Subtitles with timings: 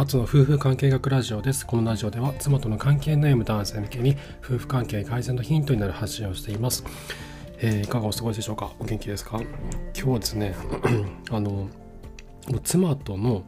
[0.00, 1.66] アツの夫婦関係学ラジオです。
[1.66, 6.84] このラジオでは妻との関係悩む男性向けに夫婦関係改善のヒントになる発信をしています。
[7.58, 8.72] えー、いかがお過ごしでしょうか？
[8.78, 9.42] お元気ですか？
[9.42, 9.52] 今
[9.92, 10.54] 日はですね、
[11.30, 11.68] あの、
[12.64, 13.44] 妻との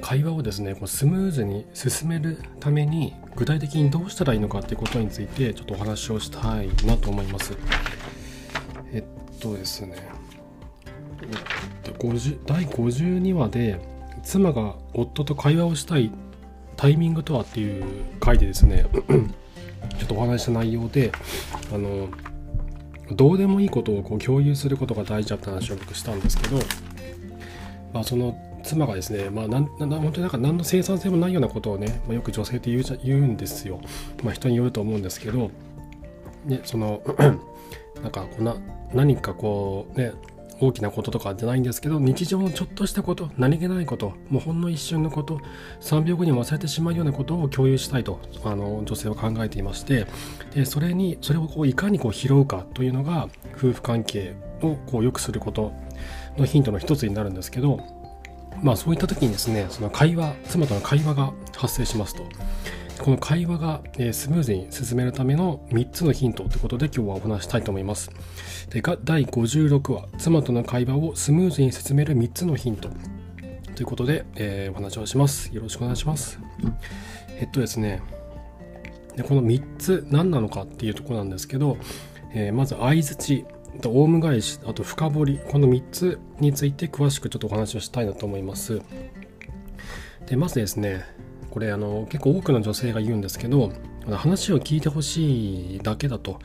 [0.00, 7.54] 会話をですね、こうスムーズに進めるために具体的にどうしたらいいのかっていうことについてちょっとお話をしたいなと思います。
[8.90, 9.96] えっとですね、
[12.46, 16.10] 第52話で妻が夫と会話をしたい
[16.76, 17.84] タイミングとはっていう
[18.20, 18.86] 回でですね
[19.98, 21.12] ちょっとお話した内容で
[21.72, 22.08] あの
[23.10, 26.56] どうでもいいことをこう共有することが大事だって話を僕したんですけど、
[27.92, 33.80] まあ、その妻がですね、まあ、なんな本当になんか何の生産性もないようなことをね、まあ、よく女性って言う言うんですよ、
[34.22, 35.50] まあ、人によると思うんですけど、
[36.44, 37.02] ね、その
[38.02, 38.56] なんかこんな
[38.94, 40.12] 何かこうね
[40.60, 45.40] 大きなこととかじゃないんですけど日常のちょっとしたこと何気ないこともうほんの一瞬のこと
[45.80, 50.06] 3秒後に忘れてしまうようなことを共有したいとあの女性は考えていまして
[50.54, 55.72] でそれにそれをこういかにこう拾うかというのが夫婦関係をこう良くすること
[56.36, 57.80] のヒントの一つになるんですけど
[58.62, 62.24] まあそういった時にですねその会話妻との会話が発生しますと。
[63.00, 68.10] この会話が、えスムーズに進めるための3つのヒントということで今日はお話したいと思います。
[68.68, 72.90] で第56話、妻との会話をスムーズに進める3つのヒント
[73.74, 75.54] ということで、えー、お話をします。
[75.54, 76.38] よろしくお願いします。
[77.40, 78.02] えっとですね、
[79.16, 81.78] でこの3つ何なのかっていうところなんですけど、
[82.34, 83.46] えー、まず相づち、
[83.80, 88.82] とオウム返し、あと深掘り、この3つについて詳しくちょっとお話をしたいなと思います。
[90.26, 91.02] でまずですね、
[91.50, 93.72] これあの結構多くの女性が言うんですけど
[94.10, 96.38] 話を聞いてほしいだけだと。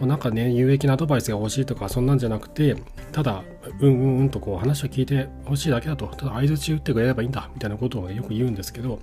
[0.00, 2.76] なんかね有益なアドバイスが欲しいとかそんなんじゃなくて
[3.10, 3.42] ただ
[3.80, 6.06] うんうんうんとこう話を聞いてほしいだけだと。
[6.06, 9.00] ただ相づち打ってくれればいいんだみたいなことをよく言うんですけど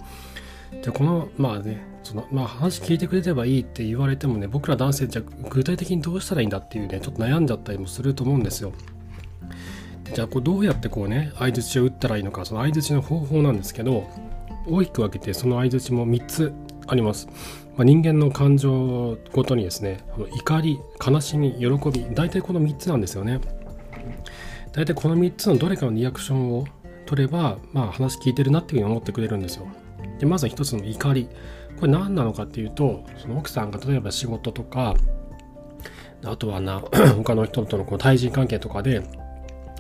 [0.83, 8.71] でこのまあねそのまあ話聞いてくれればいいって言われてもね僕ら男性じゃ具体的にどうしたらいいんだっていうねちょっと悩んじゃったりもすると思うんですよ。
[10.14, 14.08] じゃあこうどうやってこうね相づちを打ったらいいのかその相づちの方法なんですけど
[14.67, 16.53] 大きく分けてその相づちも3つ
[16.87, 17.27] あります。
[17.76, 19.99] まあ、人間の感情ごとにですね
[20.33, 23.42] 怒り悲しみ喜び大体この3つなんですよね。
[24.71, 26.65] 大体この3つのどれかのリアクションを
[27.05, 29.67] 取れば、まあ、話聞いてるなっていうふうに思ってくれるんですよ。
[30.20, 31.30] でまず1つの怒り
[31.80, 34.95] これ何なのかっていうとその奥さんが例えば仕事とか
[36.23, 36.80] あとはな
[37.17, 39.02] 他の人とのこう対人関係とかで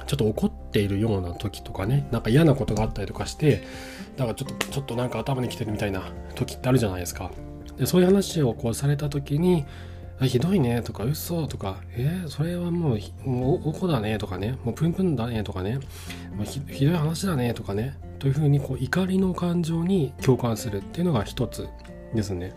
[0.05, 3.63] ちょっと怒っているような時とかねなんか嫌なことがあったりとかして
[4.17, 6.03] だからちょっとちょっとなんか頭にきてるみたいな
[6.35, 7.31] 時ってあるじゃないですか。
[7.77, 9.65] でそういう話をこうされた時に
[10.21, 15.79] ひどいねとか嘘とかえー、それはもうもうおこだねとかねもうプンプンだねとかね
[16.35, 21.67] もうひどい話だねとかねというふうにこう怒りの感情に共感するっていうのが一つ
[22.13, 22.53] ですね。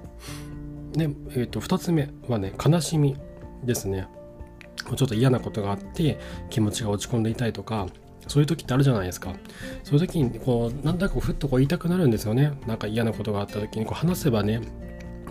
[0.92, 3.16] で、えー、と二つ目はね悲しみ
[3.64, 4.08] ですね。
[4.96, 6.18] ちょっと嫌なことがあって
[6.50, 7.86] 気持ちが落ち込んでいたりとか
[8.28, 9.34] そういう時ってあるじゃないですか。
[9.84, 12.52] そういう時にこうなんだかふっとこう言いたくなるんですよね。
[12.66, 14.60] なんか嫌なことがあった時にこう話せばね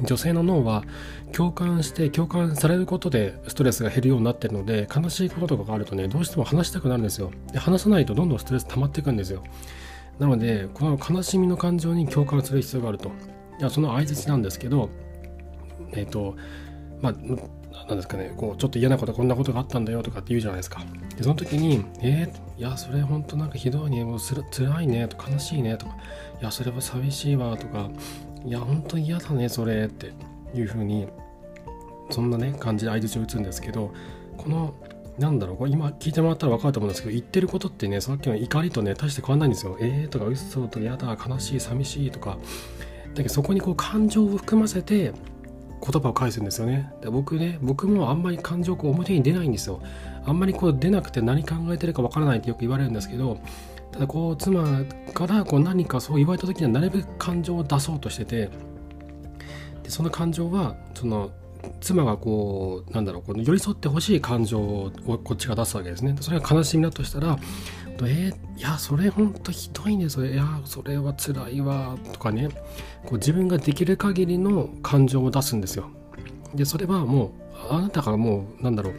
[0.03, 0.84] 女性の脳は
[1.31, 7.31] 共感して共感されることでストレスが減るようになってるので悲しいこととかがあるとねどうしても話したくなるんですよ。
[7.52, 9.44] で話さないとどんどんストレス溜まっていくんですよ。
[10.19, 13.12] なのでこの悲しみの感情に共感する必要があると。
[13.59, 14.90] いやその相槌なんですけど
[15.94, 16.35] えっ、ー、と
[17.02, 17.14] まあ
[17.88, 20.84] 何ですかねこうちょっと嫌なことこんなことがあったんだよとかって言うじゃないですか
[21.16, 25.96] でその時に「えー、いやそれ本当なんかひどいねもうつらいね」とか「悲しいね」とか
[26.42, 27.90] 「いやそれは寂しいわ」とか
[28.46, 30.12] 「いや本当に嫌だねそれ」って
[30.54, 31.08] いうふうに
[32.10, 33.94] そんなね感じで相づちを打つんですけど
[34.38, 34.74] この
[35.18, 39.78] なんだろうこれ今聞いてもらったら分かると思うんですけど言ってることってねさっきの怒りとね大して変わんないんですよ。
[39.82, 42.38] えーとか嘘とか嫌だ悲しい寂しいとか
[43.16, 45.14] だけどそこにこう感情を含ませて
[45.82, 46.92] 言葉を返すんですよね。
[47.02, 49.82] で僕ね、僕もあんまり感情こう表に出ないんですよ。
[50.26, 53.40] あんまりこう出なくて何考えてるかわからないってよく言われるんですけど、
[53.91, 54.84] ただこう妻
[55.14, 58.50] からこう何かそう言われた時にはなるべく感情を出そうとしてて、
[59.84, 61.32] でその感情はその
[61.81, 64.91] 妻がこうなんだろうこの寄り添ってほしい感情を
[65.23, 66.16] こっちが出すわけですね。
[66.19, 67.37] それが悲しみだとしたら、
[68.02, 70.09] えー、いやそれほんとひどいね。
[70.09, 72.49] それいやそれは辛いわとかね。
[73.05, 75.90] こう自分ができる限りの感情を出すんですよ。
[76.53, 77.31] でそれはもう
[77.70, 78.93] あなたがもうなんだろう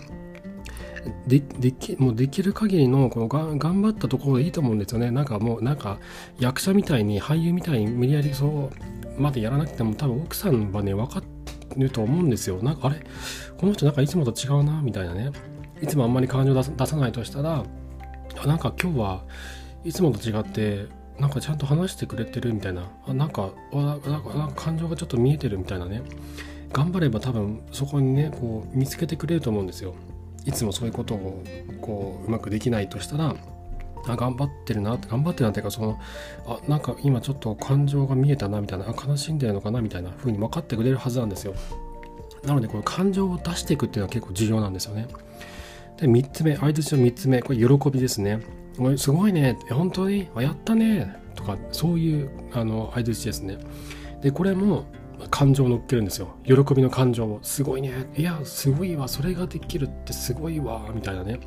[1.26, 5.10] でできもうできる限りのこのが頑張ったところでいいと思うんですよね。
[5.10, 5.98] なんかもうなんか
[6.38, 8.70] 役者みたいに俳優みたいに無理やりそ
[9.18, 11.37] うまでやらなくても多分奥さんはね分かって
[11.76, 12.62] ると思うんですよ。
[12.62, 13.04] なんかあれ？
[13.58, 15.30] この人なんかいつもと違うなみたいなね。
[15.82, 17.64] いつもあんまり感情出さないとしたら
[18.44, 19.24] なんか今日は
[19.84, 20.86] いつもと違って
[21.18, 22.90] なんかちゃんと話してくれてるみたいな。
[23.06, 26.02] あなんかなんかなんか感情がちょっと見えてるみたいなね。
[26.72, 29.94] 頑張れば多分そこにねこう見つけてくれると思うんですよ。
[30.44, 31.44] いつもそういうことを
[31.80, 33.36] こううまくできないとしたら。
[34.12, 35.98] あ頑張ってるな頑張ってるなっていうかその
[36.46, 41.54] あなんか今ちょっと感情が見えたなみたいなあ悲しんでるのかなみたいな風に分かってくれるはずなんですよ。
[42.44, 45.08] なのでこの感情を出していくっていうのは結構重要なんですよね。
[45.96, 48.40] で3つ目相づちの3つ目これ喜びですね。
[48.96, 49.58] すごいね。
[49.70, 50.28] 本当に？
[50.34, 51.16] あやったね。
[51.34, 53.58] とかそういうあの相づちですね。
[54.22, 54.84] でこれも
[55.30, 56.28] 感情を乗っけるんですよ。
[56.44, 57.40] 喜びの感情を。
[57.42, 58.06] すごいね。
[58.16, 59.08] いやすごいわ。
[59.08, 60.88] それができるってすごいわ。
[60.94, 61.40] みたいなね。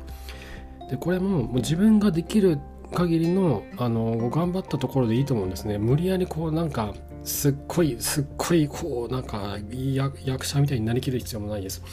[0.92, 2.58] でこれももう自分ができる
[2.92, 5.78] 限りのあの頑張ったところでいいと思うんですね。
[5.78, 6.92] 無理やりこうなんか
[7.24, 9.56] すっごいすっごいこうなんか
[10.26, 11.80] 役者みたいになりきる必要もないです。
[11.80, 11.86] も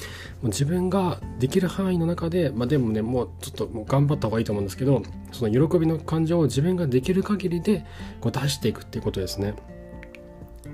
[0.44, 5.02] う自分ができる範囲の中でまあでもねもうちょっともう頑張った方がいいと思うんですけど
[5.32, 7.86] その喜びの感情を自分ができる限りで
[8.20, 9.54] こう出していくっていうことですね。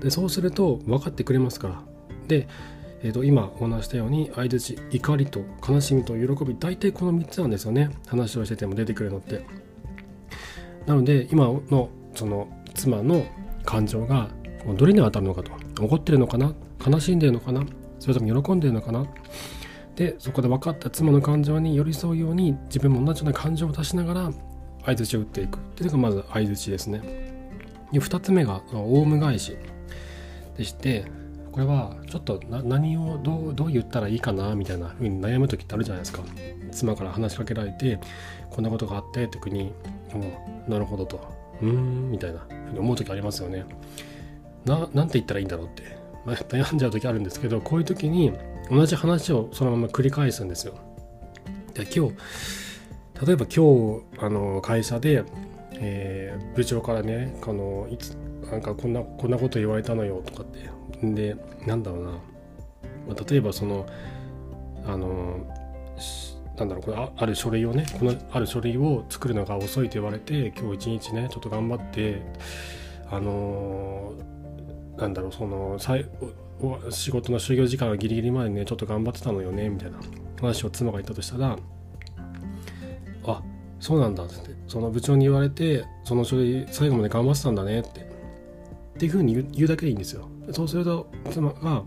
[0.00, 1.82] でそうすると分かってくれますから。
[2.26, 2.48] で、
[3.02, 7.90] えー、と今お話したように相づち怒りと悲しみと喜び大体この3つなんですよね。
[8.06, 9.44] 話をしてても出てくるのって。
[10.86, 13.26] なので今のその妻の
[13.64, 14.30] 感情が
[14.76, 15.52] どれに当たるのかと。
[15.82, 16.54] 怒ってるのかな？
[16.86, 17.64] 悲しんでるのかな？
[17.98, 19.06] それとも喜んでるのかな？
[19.94, 24.30] でそこで分かった妻の感情に寄り添うように自分も同じような感情を出しながら
[24.84, 25.58] 相づちを打っていく。
[25.58, 27.00] っていうのがまず相づちですね。
[27.92, 29.56] で2つ目がオウム返し
[30.56, 31.04] でして
[31.56, 36.22] これはちょっと何をどうどう言ったらいいかなみたいな風に悩む時ってあるじゃないですか。
[36.70, 37.98] 妻から話しかけられて
[38.50, 39.72] こんなことがあって特に
[40.68, 41.18] 「なるほど」と
[41.62, 43.64] 「うん」みたいなふうに思う時ありますよね。
[44.66, 45.96] ななんて言ったらいいんだろうって。
[46.26, 48.32] 悩んじゃう時あるんですけどこういう時に
[48.68, 50.74] 同じ話をそのまま繰り返すんですよ。
[51.72, 52.14] で今日
[53.24, 55.24] 例えば今日あの会社で、
[55.78, 58.16] えー、部長からねあのいつ
[58.50, 60.76] なんかこんなこんなこと言われたのよとかって。
[61.02, 61.36] で
[61.66, 62.18] なんだろうな、ま
[63.18, 63.86] あ、例えばその
[64.86, 65.46] あの
[66.56, 72.22] なんだろうこれある書類をねこのある書類を作るのが遅いと言われて今日一日ねちょっと頑張って
[73.10, 74.14] あの
[74.96, 75.78] なんだろうその
[76.90, 79.98] 仕事の就業時間がギリギリまでねちょっと頑張ってたのよねみたいな
[80.40, 81.58] 話を妻が言ったとしたら
[83.26, 83.42] あ
[83.80, 84.34] そうなんだって
[84.68, 90.28] その部長に言われてその書類最後まで頑張ってたんだねってっていうふうに言うだけでいいんですよ。
[90.52, 91.82] そうすると妻が、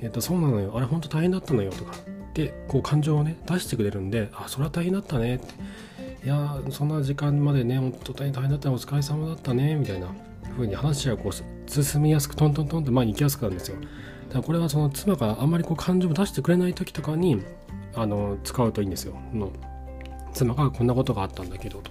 [0.00, 1.94] えーと「そうなのよあれ本当大変だったのよ」とか
[2.32, 5.44] でこう感情をね出してくれるんで「あそれは大変だったね」って
[6.24, 10.08] 「いやそんな時間までね本当大変だったお疲れ様だったね」みたいな
[10.56, 13.76] ふうに話がこう進みやすくトントントンって前に行きやすくなるんですよ。
[14.28, 17.42] だからこれはその妻があんまりこう感情を出してくれない時とかに
[17.94, 19.16] あの使うといいんですよ。
[19.32, 19.50] の
[20.34, 21.90] 妻がこんなことがあったんだけどと。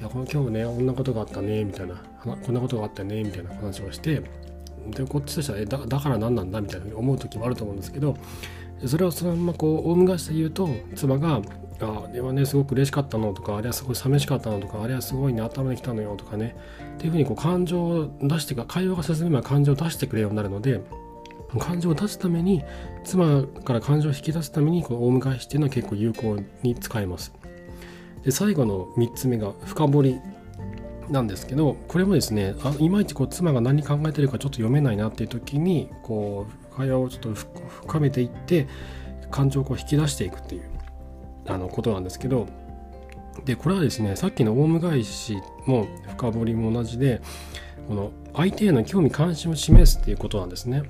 [0.00, 1.94] いや、この今日ね、こんなことがあったね、みたいな、
[2.24, 4.22] こんなことがあったね、みたいな話をして、
[4.90, 8.16] で、こっちとしては、えだだから何なんだみたいな思う時もあると思うんですけど、
[8.86, 11.40] それをそのままこう、オウム返して言うと、妻が、
[11.80, 16.56] ああれはね、すごく嬉しかったのとか、あれはすごい寂しかったのとか、あれはすごいね、頭にきたのよとかね、
[16.94, 20.80] っていうふうにこう感情を出してか、会話が進めば感情を出してくれるようになるので、
[21.58, 22.62] 感情を出すために、
[23.04, 27.32] 妻から感情を引き出すために、このオウム返しっていうのは結構有効に使えます。
[28.24, 30.20] で最後の3つ目が深掘り
[31.10, 38.66] なんですけどこれもですねあいまいちこう妻が何考えてるかちょっと読めないなっていう時にこう会話をちょっと深めていって
[39.30, 40.62] 感情をこう引き出していくっていう
[41.46, 42.46] あのことなんですけど
[43.44, 47.20] でこれはですねさっきのオウム返しも深掘りも同じで
[47.88, 50.82] この相手への興味関心を示すっていうことなんですね。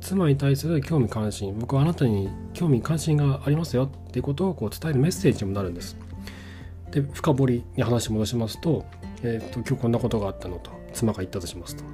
[0.00, 5.96] 妻に対する興味関心僕はあなたに興味関心がありますよっていうことをこう伝えるメッセージにもなるんです。
[6.96, 8.86] で深掘りに話戻しますと,、
[9.22, 11.84] えーと、今日こんなことがあったのと妻が言ったとしますと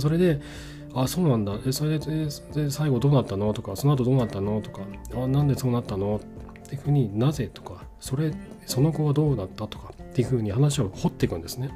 [0.00, 0.40] それで
[0.94, 4.82] 「あそうなんだえそれでで最後どうなったの?」とか「その後どうなったの?」とか
[5.20, 6.20] 「あなんでそうなったの?」
[6.64, 8.32] っていうふうに「なぜ?」とか「それ
[8.66, 11.70] その後はどうだった?」とかっていうふうに話を掘っていくんですね。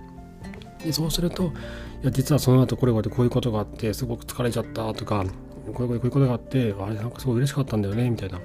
[0.85, 1.47] でそうすると
[2.03, 5.25] 「いや実はその後これこれこういうことがあってすごく疲れちゃった」とか
[5.75, 8.39] 「これこれこういうことがあってあれなんかすごい嬉しかったんだよね」みたいな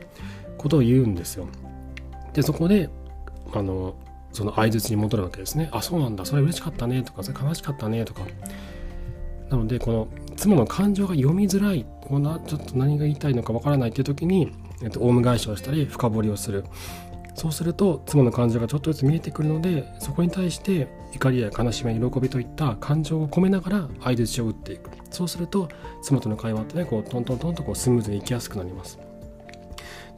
[0.58, 1.46] ことを言うんですよ。
[2.34, 2.90] でそこで
[3.54, 3.94] あの
[4.34, 5.70] その相づちに戻るわけですね。
[5.72, 8.22] あ、そうなんだ、それ嬉しかったねとか、それ悲しかったねとか。
[9.50, 10.08] なので、この
[10.38, 16.64] 妻の感情が読みづらい、こんなちょっと何が言いたいのかわからないっていう時に、えっと、オウム返しをしたり、深掘りをする。
[17.36, 24.90] そうすると、妻の感情がちょっとずつ見えてくるので、そこに対して怒りや悲しみや喜びといった感情を込めながら相づちを打っていく。
[25.10, 25.70] そうすると、
[26.02, 29.00] 妻との会話ってね、こうトントントンとこうスムーズにいきやすくなります。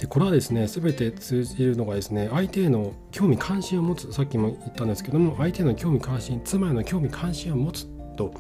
[0.04, 7.86] でこれはですね全て通じるのがですね相手への興味関心を持つさっきも言ったんですけども相手への興味関心妻への興味関心を持つ
[8.18, 8.34] と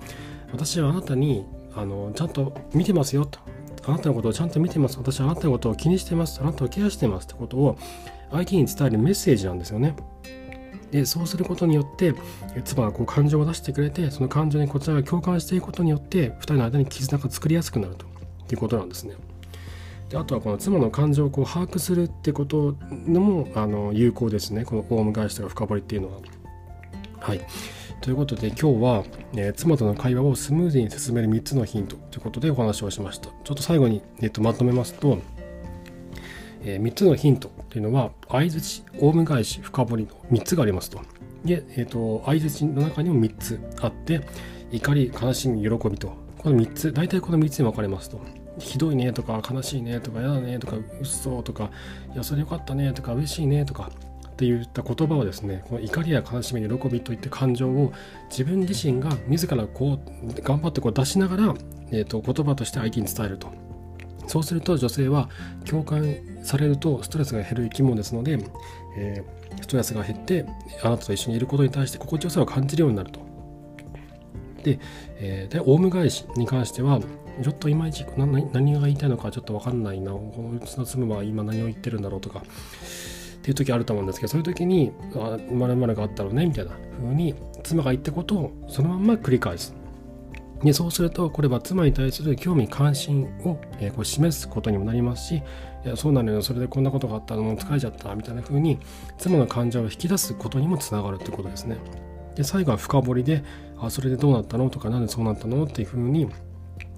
[0.51, 3.39] 私はあなたにあのちゃんと見てますよと
[3.86, 7.77] あなたのことをちゃんと見てます私はあなたのことを気にしてますあなたをケアしてますってことを
[8.29, 9.96] 相手に伝えるメッセージなんですよね
[10.91, 12.13] でそうすることによって
[12.65, 18.05] 妻がこう感情を出してくれてその感情にこちらが共感していくことによって2人の間に絆が作りやすくなると
[18.51, 19.15] いうことなんですね。
[20.13, 26.20] であとはこの妻の感情をこう把握するってことのもあの有効ですねこのオウム返しとか深掘りっていうのは。
[27.20, 27.41] はい
[28.01, 29.03] ということで今日は、
[29.34, 33.29] えー、妻との会話をスムーズに進める3つのヒントということでお話をしました。
[33.29, 35.17] ちょっと最後に、えー、とまとめますと、
[36.63, 41.01] えー、3つのヒントというのは相づち、オウム返し、深掘りの3つがありますと。
[41.46, 44.22] で、えーと、相づちの中にも3つあって
[44.72, 48.42] 怒り、悲しみ、喜びとこの3つ大体この3つに分かれますと。
[48.60, 51.69] ひどいねとか悲しいねとか嫌だねとか嘘とか
[52.13, 53.89] いやそれよかったねとか嬉しいねとか
[54.33, 57.93] っていった言葉をですねこの怒りや悲しみ喜びといった感情を
[58.29, 61.53] 自分自身が自らこう頑張ってこう出しながら、
[61.91, 63.51] えーと、言葉として相手に伝えると。
[64.25, 65.29] そうすると女性は
[65.65, 68.39] 共感されるとストレスが減る生き物ですので、
[68.98, 70.45] えー、ストレスが減って
[70.81, 73.19] あなたと一緒にいることに対して心地よさを感じるようになると。
[74.63, 74.79] で、
[75.17, 77.01] えー、でオウム返しに関しては
[77.41, 80.11] ちょっといまいち何が言いたいのかちょっと分かんないな。
[80.11, 82.39] このうちの妻は今何を言ってるんだろうとか。
[82.39, 82.43] っ
[83.43, 86.71] ていう時あると思うんですけどそういう時に「あまるがあったのね」みたいな。
[87.01, 89.75] 風に妻が言ったことをそのまんま繰り返す。
[90.63, 95.41] でそうするとこれは妻に対する興味関心を、えー、こう示すことにもなりますしい
[95.89, 96.41] やそうなのよ。
[96.41, 97.57] それでこんなことがあったの。
[97.57, 98.15] 疲れちゃった。
[98.15, 98.79] みたいな風に
[99.17, 101.75] 妻の感情を引き出すことにもつながるってことですね。
[102.35, 103.43] で最後は深掘りで
[103.77, 104.69] あそれでどうなったの？
[104.69, 105.65] とか何でそうなったの？
[105.65, 106.29] っていう風に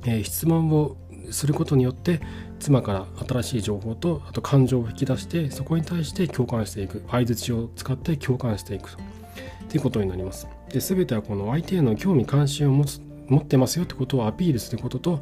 [0.04, 0.98] えー、質問を
[1.32, 2.22] することによって
[2.60, 8.96] 妻から新しい情報とあと感情を引き出してそこに対して共感していく相づちを使って共感していく
[9.70, 10.48] ということになります。
[10.70, 15.22] で全てはこの相手への興味関心を持つ持ってますよってことをアピールすることと、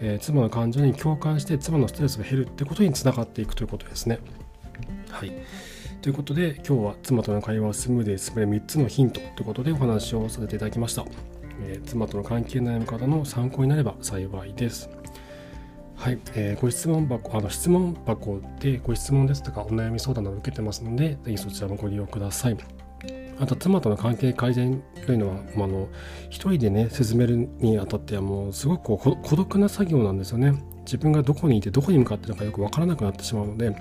[0.00, 4.18] えー、妻の感情に共感して妻のストレスが減るってことにつながっていくということですね。
[5.10, 5.32] はい。
[6.02, 11.33] ということで今日は妻との会話をスムーズに進める3つのヒントということでお話をさせていただきました。
[11.62, 14.88] えー、妻との関係悩む方の参考になれば幸いです。
[15.96, 22.56] はい、えー、ご質問箱、あの質問箱でご質問ですとかお悩み相談など受けてますので、ぜひそちらもご利用ください。
[23.38, 25.88] あと、妻との関係改善というのは、まあ、あの
[26.30, 30.54] 一人でね、進めるにあたっては、もうすごくこう孤独な作業なんですよね。
[30.84, 33.74] 自分がどこにいて、どこに向かってるのかよくわからなくなってしまうので、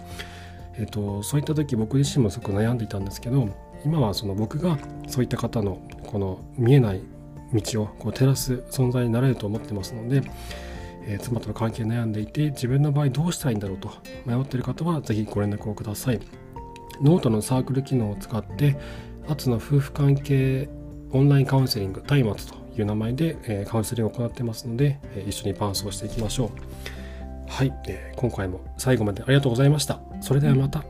[0.75, 3.47] えーと、そういった時僕自身もすごく悩んでいたんですけど
[3.85, 4.77] 今はその僕が
[5.07, 7.01] そういった方のこの見えない
[7.53, 10.24] 道をこう照らす存在になれると思ってますので、
[11.05, 13.91] えー、妻との関係悩んでいて自分の場合どうしたらいいんだろうと
[14.25, 16.19] 迷っている方は是非ご連絡をください。
[17.01, 18.77] ノートのサークル機能を使って
[19.27, 20.69] アツの夫婦関係
[21.12, 26.50] オンラインカウンセリング松明という名前で、えー、カウンセリングを行ってますので、えー、一緒に伴走していきましょう。
[27.48, 30.00] はい、えー、今回も最後までありがとうございました。
[30.22, 30.83] それではまた。